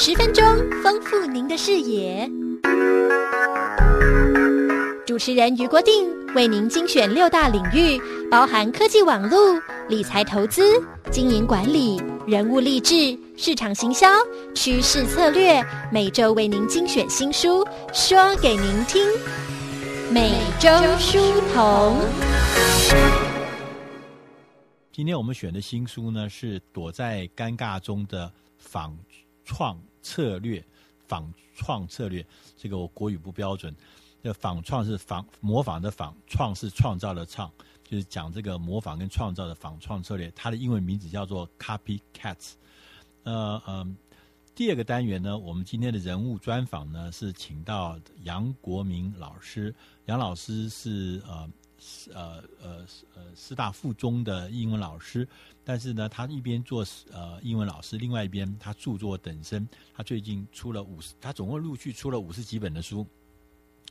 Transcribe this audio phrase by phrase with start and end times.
[0.00, 0.44] 十分钟，
[0.80, 2.30] 丰富您的视野。
[5.04, 8.00] 主持人于国定为您精选六大领域，
[8.30, 10.80] 包含科技网络、理财投资、
[11.10, 14.06] 经营管理、人物励志、市场行销、
[14.54, 15.60] 趋势策略，
[15.92, 19.04] 每周为您精选新书，说给您听。
[20.12, 20.68] 每周
[21.00, 21.18] 书
[21.52, 21.96] 童。
[24.92, 28.96] 今天我们选的新书呢，是《躲在尴尬中的仿
[29.44, 30.60] 创策略》。
[31.08, 32.22] 仿创策略，
[32.54, 33.74] 这个我国语不标准。
[34.22, 37.50] 这仿创是仿模仿的仿，创是创造的创，
[37.82, 40.30] 就是讲这个模仿跟创造的仿创策略。
[40.36, 42.56] 它的英文名字叫做 Copycats。
[43.22, 43.96] 呃嗯，
[44.54, 49.74] 第二个单元呢，我们今天的人物专访呢是请到杨国明老师。
[50.04, 51.48] 杨老师是呃。
[52.12, 55.26] 呃呃呃，师大附中的英文老师，
[55.64, 59.68] 但是呢，他一边做呃英文老师，另外一边他著作等身。
[59.94, 63.06] 他最近出了五十，他总共陆续出了五十几本的书。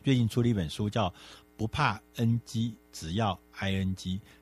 [0.03, 1.09] 最近出了一本书叫
[1.55, 3.95] 《不怕 NG，只要 ING》，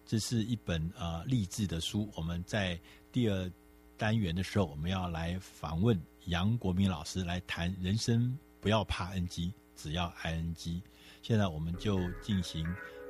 [0.06, 2.10] 这是一本呃励志的书。
[2.16, 2.80] 我们在
[3.12, 3.52] 第二
[3.98, 10.82] 单元的时候，我们要来访问杨国明老师，来谈人生不要怕 NG，只要 ING。
[11.22, 12.68] 现在我们就进行。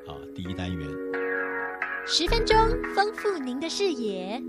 [0.08, 0.88] 啊，第一单元，
[2.06, 2.56] 十分钟
[2.96, 4.42] 丰富您的视野。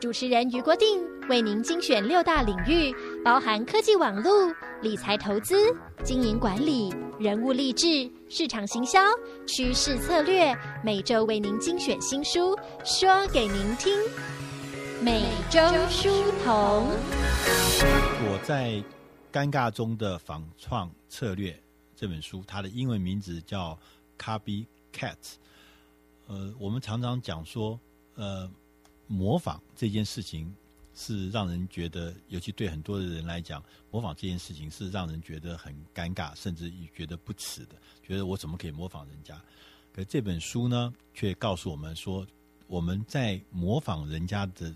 [0.00, 4.50] 主持人于国定为您精选六大领域，包含科技网络、
[4.80, 5.54] 理财投资、
[6.02, 9.00] 经营管理、人物励志、市场行销、
[9.46, 13.92] 趋势策略，每周为您精选新书，说给您听。
[15.02, 16.08] 每周书
[16.42, 16.86] 童，
[18.24, 18.82] 我在
[19.30, 21.54] 尴尬中的防创策略。
[21.98, 23.76] 这本书它的英文名字叫
[24.24, 24.66] 《Copycat》。
[26.28, 27.76] 呃，我们常常讲说，
[28.14, 28.48] 呃，
[29.08, 30.54] 模仿这件事情
[30.94, 33.60] 是让人觉得，尤其对很多的人来讲，
[33.90, 39.36] 模仿这件事情是让人觉得很尴尬，甚至于觉得不耻的，觉得我怎么可以模仿人家？
[39.92, 42.24] 可这本书呢，却告诉我们说，
[42.68, 44.72] 我们在模仿人家的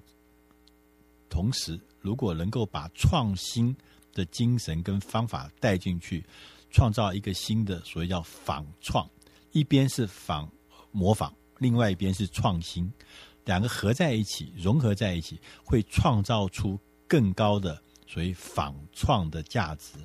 [1.29, 3.77] 同时，如果能够把创新
[4.13, 6.25] 的精神跟方法带进去。
[6.73, 9.09] 创造一个新的，所谓叫仿创，
[9.53, 10.51] 一边是仿
[10.91, 12.91] 模仿，另外一边是创新，
[13.45, 19.99] 两个合在一起，融合在一起，会创造出更高的所谓仿创的价值。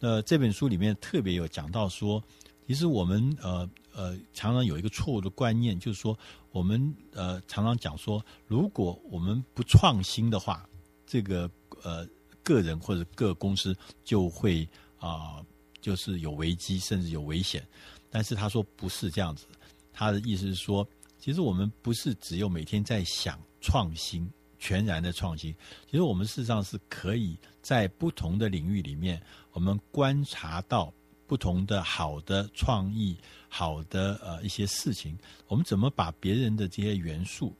[0.00, 2.22] 呃，这本书里面特别有讲到说，
[2.66, 6.16] 其实我们呃呃常常有一个错误的观念，就是说
[6.50, 10.68] 我们呃常常讲说，如果我们不创新的话，
[11.06, 11.50] 这个
[11.82, 12.06] 呃
[12.42, 13.74] 个人或者各公司
[14.04, 14.68] 就会
[14.98, 15.42] 啊。
[15.82, 17.66] 就是有危机，甚至有危险，
[18.08, 19.44] 但是他说不是这样子。
[19.92, 20.88] 他的意思是说，
[21.18, 24.26] 其实我们不是只有每天在想创新，
[24.58, 25.52] 全然的创新。
[25.90, 29.20] 其实我们事实上是可以在不同的领域里面，
[29.52, 30.90] 我们观察到
[31.26, 33.18] 不同的好的创意、
[33.48, 35.18] 好的呃一些事情。
[35.48, 37.54] 我们怎么把别人的这些元素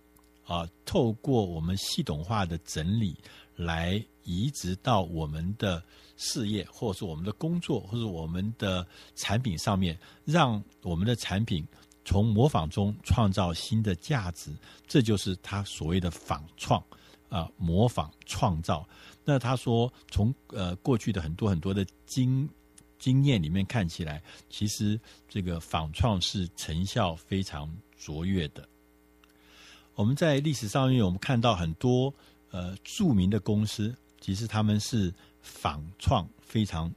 [0.45, 3.17] 啊、透过我们系统化的整理
[3.57, 5.83] 来移植到我们的。
[6.17, 11.67] 事业，或者是我们的工作，或者我们的产品上面，让我们的产品
[12.05, 14.51] 从模仿中创造新的价值，
[14.87, 16.83] 这就是他所谓的仿创
[17.29, 18.87] 啊、模仿创造。
[19.25, 22.49] 那他说，从呃过去的很多很多的经
[22.99, 28.69] 经验里面看起来，其实这个仿创是成效非常卓越的。
[29.95, 32.13] 我们在历史上面，我们看到很多
[32.51, 35.13] 呃著名的公司，其实他们是。
[35.45, 36.89] 仿创非常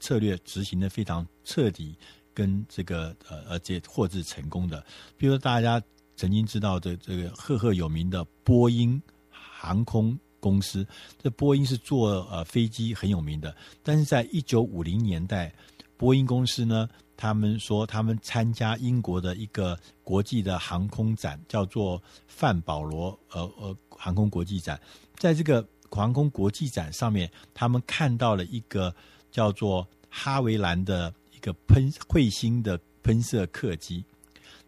[0.00, 1.94] 策略执行的非常彻底，
[2.32, 4.82] 跟这个呃而且获致成功的，
[5.14, 5.78] 比如说大家
[6.16, 10.86] 曾经知道的这个赫赫有名的波音航空公司，
[11.22, 15.52] 这波音是做呃飞机很有名的，但是在一九五零年代，
[15.98, 24.80] 波音公司呢，他们说他们参加英国的一个国际的航空展，叫做范保罗呃呃航空国际展，
[25.18, 25.62] 在这个。
[25.94, 28.94] 航空国际展上面，他们看到了一个
[29.30, 34.04] 叫做哈维兰的一个喷彗星的喷射客机。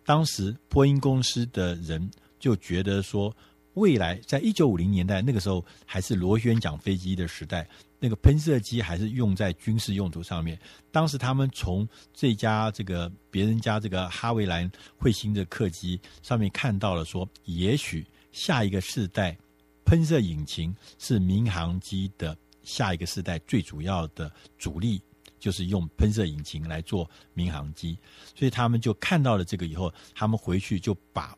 [0.04, 3.34] 当时波音公司的人就觉得说，
[3.72, 7.66] 未来在一九五零年代那个时候还是螺旋桨飞机的时代，
[7.98, 10.58] 那个喷射机还是用在军事用途上面。
[10.92, 19.36] 当时他们从这家这个别人家这个哈维兰彗星的客机上面看到了说，也许下一个世代。
[19.84, 25.00] 喷射引擎是民航机的下一个世代最主要的主力，
[25.38, 27.98] 就是用喷射引擎来做民航机，
[28.34, 31.36] 所以他们就看到了这个以后，他们回去就把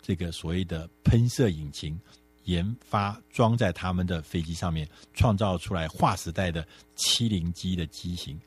[0.00, 2.00] 这个所谓的喷射引擎
[2.44, 6.66] 研发装在他们的飞机上面，创造出来划时代的
[6.96, 8.40] 七零机的机型。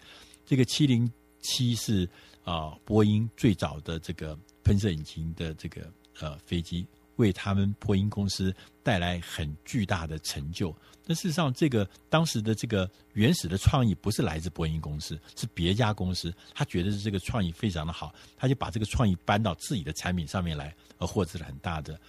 [0.46, 1.10] 这个七零
[1.42, 2.10] 七是
[2.44, 8.54] 啊、波音最早的这个喷射引擎的这个呃飞机，为他们波音公司
[8.84, 10.76] 带来很巨大的成就。
[11.06, 16.34] 那事实上，这个当时的这个原始的创意不是来自波音公司，是别家公司。
[16.54, 22.00] 他觉得是这个创意非常的好，他就把这个创意搬到自己的产品上面来，而获得了很大的。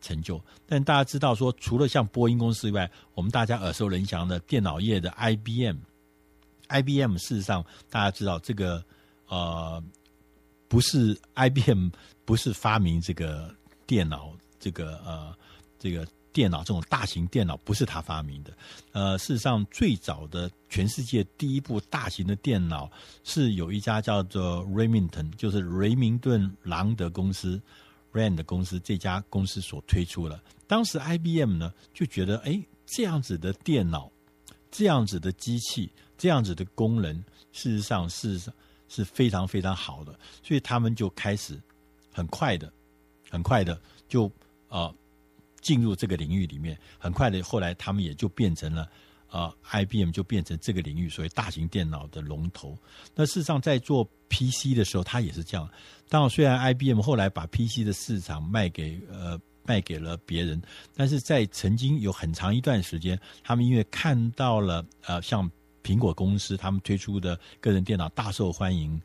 [0.00, 8.84] 成就，但大家知道说，除了像波音公司以外，我们大家耳熟能详的电脑业的 IBM，IBM 事实上大家知道这个
[9.28, 9.82] 呃，
[10.68, 11.88] 不是 IBM
[12.26, 13.50] 不是发明这个
[13.86, 15.36] 电脑，这个呃
[15.78, 18.56] 这个电脑这种大型电脑不是他发明的，
[18.92, 22.90] 呃，事实上最早的全世界第一部大型的电脑
[23.24, 27.60] 是有一家叫做 Remington，就是雷明顿朗德公司。
[28.14, 34.08] Rand 公司这家公司所推出的，当时 IBM 呢就觉得，哎，这样子的电脑，
[34.70, 37.12] 这样子的机器，这样子的功能，
[37.50, 38.40] 事实上是
[38.88, 41.60] 是非常非常好的，所以他们就开始
[42.12, 42.72] 很快的、
[43.28, 43.76] 很快的
[44.08, 44.30] 就
[44.74, 44.94] 呃
[45.60, 48.88] 进入这个领域里面，很快的后来他们也就变成了。
[49.26, 52.78] 啊、呃、IBM 就变成这个领域所谓大型电脑的龙头。
[53.16, 55.68] 那事实上，在做 PC 的时候，它也是这样。
[56.08, 60.62] 当然，虽然 IBM 后来把 PC 的市场卖给呃卖给了别人，
[60.94, 65.50] 但是在曾经有很长一段时间，他们因为看到了呃像
[65.82, 69.00] 苹果公司他们推出的个人电脑大受欢迎，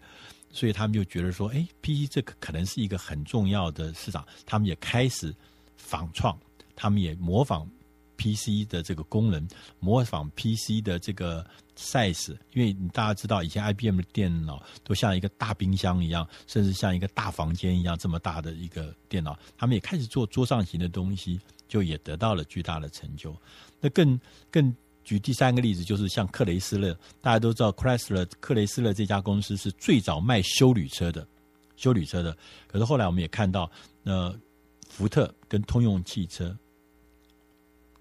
[0.51, 4.23] 所以他们就觉得说，哎，PC 这个可能是一个很重要的市场。
[4.45, 5.33] 他们也开始
[5.79, 6.37] 仿创，
[6.75, 7.67] 他们也模仿。
[8.21, 9.47] PC 的这个功能，
[9.79, 11.41] 模仿 PC 的这个
[11.77, 23.33] size，因为大家知道，以前 IBM 的电脑都像一个大冰箱一样，甚至像一个大房间一样这么大的一个电脑，他们也开始做桌上型的东西，就也得到了巨大的成就。
[23.79, 24.19] 那更
[24.51, 31.25] 更举第三个例子，就是像克雷斯勒，大家都知道，Chrysler 克雷斯勒这家公司是最早卖修旅车的，
[31.77, 32.37] 修旅车的。
[32.67, 33.71] 可是后来我们也看到，
[34.03, 34.37] 呃，
[34.99, 36.53] 福特跟通用汽车。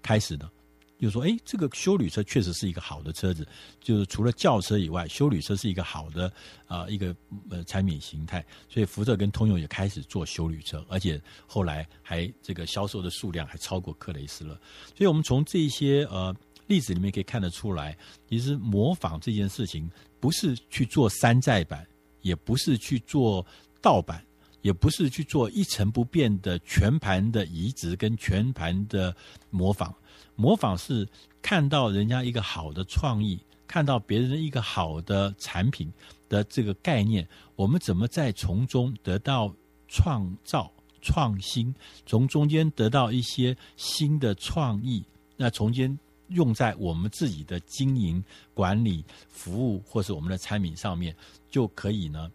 [0.01, 0.49] 开始的，
[0.97, 3.47] 就说：“哎，这个休旅车确实是一个好的车子，
[3.79, 6.29] 就是除了轿车以外，休旅车是一个好的
[6.67, 7.15] 啊、一个
[7.49, 8.45] 呃产品形态。
[8.67, 14.53] 所以福特跟通用也开始做休旅车，而且后来还这个销售的数量还超过克雷斯勒。
[14.93, 16.35] 所以我们从这些呃
[16.67, 17.97] 例子里面可以看得出来，
[18.29, 21.87] 其实模仿这件事情不是去做山寨版，
[22.21, 23.45] 也不是去做
[23.81, 24.21] 盗版。”
[24.61, 29.15] 也不是去做一成不变的全盘的移植跟全盘的
[29.49, 29.93] 模仿，
[30.35, 31.07] 模仿是
[31.41, 35.91] 看到人家一个好的创意，看到别人一个好的产品
[36.27, 39.53] 的这个概念，我们怎么在从中得到
[39.87, 40.71] 创造
[41.01, 41.73] 创新，
[42.05, 45.03] 从中间得到一些新的创意，
[45.37, 45.97] 那从间
[46.27, 48.23] 用在我们自己的经营
[48.53, 51.15] 管理、服务或是我们的产品上面，
[51.49, 52.29] 就可以呢。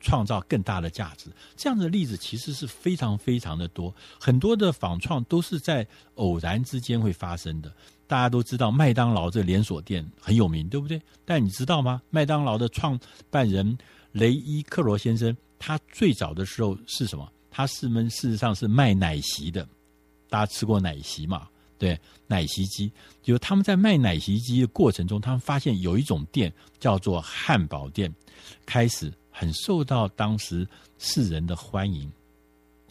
[0.00, 7.72] 创造更大的价值，这样的例子其实是非常非常的多，很多的仿创都是在偶然之间会发生的。
[8.06, 11.00] 大家都知道麦当劳这连锁店很有名，对不对？
[11.24, 12.00] 但你知道吗？
[12.10, 12.98] 麦当劳的创
[13.28, 13.76] 办人
[14.12, 17.30] 雷伊克罗先生，他最早的时候是什么？
[17.50, 19.68] 他是们事实上是卖奶昔的。
[20.30, 21.48] 大家吃过奶昔嘛？
[21.76, 22.90] 对，奶昔机，
[23.22, 28.12] 就他们在卖奶昔机的过程中，他们发现有一种店叫做汉堡店，
[28.64, 29.12] 开始。
[29.38, 30.66] 很受到当时
[30.98, 32.10] 世人的欢迎，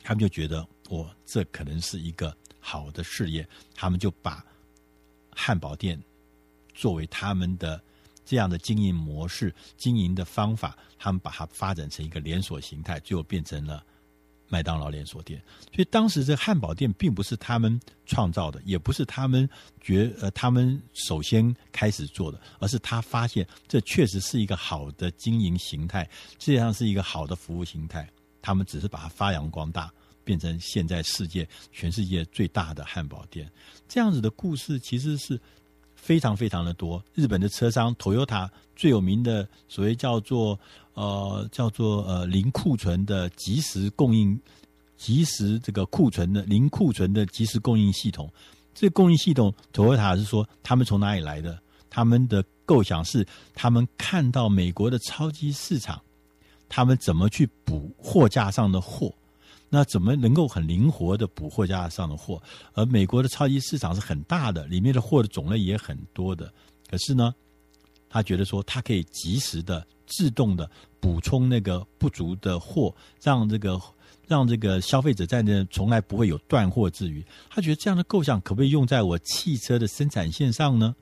[0.01, 4.41] 他们就觉得，我，这可能是一个好的事业，他们就把
[5.35, 6.01] 汉堡店
[6.73, 7.83] 作为他们的
[8.23, 13.83] 这样的经营模式、经营的方法，他们把它发展成一个连锁形态，最后变成了。
[14.49, 15.41] 麦当劳连锁店，
[15.75, 19.49] 所以当时这汉堡店并不是他们创造的，也不是他们
[19.81, 28.07] 觉呃他们首先开始做的，而是他发现这确实是一个好的经营形态，实际上是一个好的服务形态。
[28.41, 29.91] 他们只是把它发扬光大，
[30.23, 33.51] 变成现在世界全世界最大的汉堡店。
[33.89, 35.37] 这样子的故事其实是
[35.93, 37.03] 非常非常的多。
[37.13, 40.57] 日本的车商 Toyota 最有名的所谓叫做。
[40.97, 44.41] 呃，叫做呃零库存的即时供应，
[44.97, 48.27] 即时这个库存的零库存的即时供应系统。
[48.73, 51.61] 这个供应系统，Toyota 是说他们从哪里来的？
[51.87, 53.23] 他们的构想是
[53.53, 56.01] 他们看到美国的超级市场，
[56.67, 59.13] 他们怎么去补货架上的货？
[59.69, 62.41] 那怎么能够很灵活的补货架上的货？
[62.73, 66.51] 而美国的超级市场是很大的，里面的货的种类也很多的。
[66.89, 67.35] 可是呢，
[68.09, 69.85] 他觉得说他可以及时的。
[70.07, 70.67] 自动的
[70.99, 73.79] 补充那个不足的货，让这个
[74.27, 77.23] 让这个消费者在那从来不会有断货之余。
[77.49, 80.95] 他觉得这样的构想可不可以用在我汽车的生产线上呢？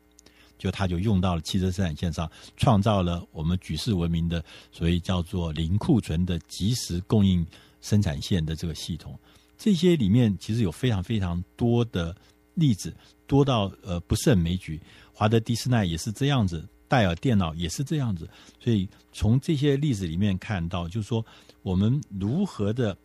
[0.57, 7.45] 就他就用到了汽车生产线上，创造了我们举世闻名的所以叫做零库存的即时供应
[7.81, 9.17] 生产线的这个系统。
[9.57, 12.15] 这些里面其实有非常非常多的
[12.53, 12.95] 例子，
[13.27, 14.79] 多到呃不胜枚举。
[15.13, 18.29] 华德迪士尼也是这样子，戴尔电脑也是这样子。
[18.59, 21.25] 所以从这些例子里面看到，就是说
[21.61, 22.97] 我们如何的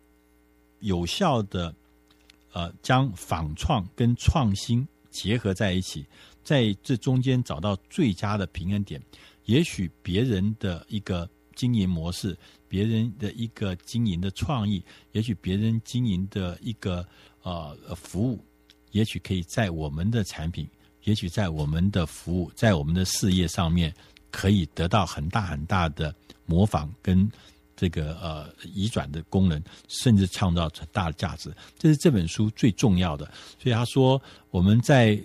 [0.79, 1.73] 有效的
[2.53, 6.05] 呃将仿创跟创新结合在一起。
[6.43, 8.99] 在这中间找到最佳的平衡点，
[9.45, 12.35] 也许别人的一个经营模式，
[12.67, 17.07] 别人的一个经营的创意，也许别人经营的一个
[17.43, 18.43] 呃服务，
[18.89, 20.67] 也许可以在我们的产品，
[21.03, 23.93] 也许在我们的服务，在我们的事业上面，
[24.29, 26.13] 可以得到很大很大的
[26.45, 27.29] 模仿跟
[27.75, 31.51] 这个呃移转的功能，甚至创造很大的价值。
[31.77, 33.25] 这是这本书最重要的。
[33.61, 35.21] 所以他说我们在。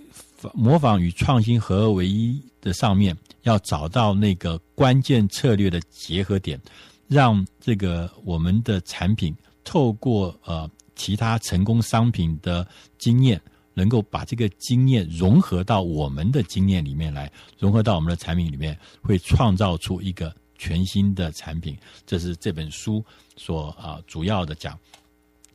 [0.52, 6.60] 模仿与创新合二为一的上面，要找到那个关键策略的结合点，
[7.08, 12.68] 让这个我们的产品透过呃其他成功商品的
[12.98, 13.40] 经验，
[13.76, 21.76] 能够把这个经验融合到我们的经验里面来，融合到我们的产品里面，会创造出一个全新的产品。
[22.06, 23.04] 这是这本书
[23.36, 24.78] 所啊、主要的讲，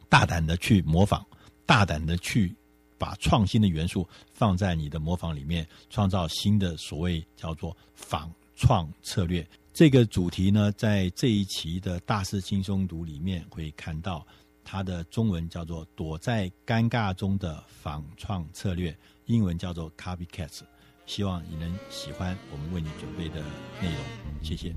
[0.07, 1.23] 大胆的去模仿，
[1.65, 2.53] 大胆的去。
[2.97, 9.43] 把创新的元素放在你的模仿里面，创造新的所谓叫做仿创策略。
[9.73, 14.23] 这个主题呢，在这一期的大师轻松读里面会看到，
[14.63, 20.61] 它的中文叫做“躲在尴尬中的仿创策略”，英文叫做 “Copycats”。
[21.05, 23.41] 希望你能喜欢我们为你准备的
[23.81, 24.75] 内容，谢谢。